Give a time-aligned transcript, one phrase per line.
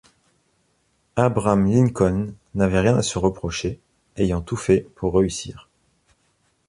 [1.15, 3.79] Abraham-Lincoln n’avait rien à se reprocher,
[4.17, 5.69] ayant tout fait pour réussir.